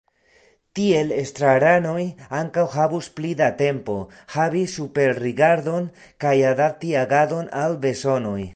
Tiel 0.77 1.11
estraranoj 1.17 2.05
ankaŭ 2.39 2.63
havus 2.77 3.09
pli 3.19 3.33
da 3.43 3.49
tempo, 3.59 3.97
havi 4.37 4.63
superrigardon 4.77 5.89
kaj 6.25 6.33
adapti 6.55 6.95
agadon 7.03 7.53
al 7.65 7.79
bezonoj. 7.87 8.41